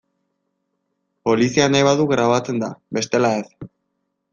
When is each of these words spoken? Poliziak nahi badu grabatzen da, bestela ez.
Poliziak 1.29 1.71
nahi 1.75 1.87
badu 1.91 2.11
grabatzen 2.15 2.67
da, 2.67 2.75
bestela 2.99 3.35
ez. 3.45 3.69